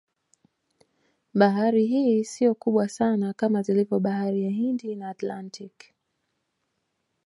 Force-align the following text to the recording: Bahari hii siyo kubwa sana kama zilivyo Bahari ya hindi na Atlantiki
Bahari 1.33 1.85
hii 1.85 2.23
siyo 2.23 2.55
kubwa 2.55 2.89
sana 2.89 3.33
kama 3.33 3.61
zilivyo 3.61 3.99
Bahari 3.99 4.43
ya 4.43 4.49
hindi 4.49 4.95
na 4.95 5.09
Atlantiki 5.09 5.93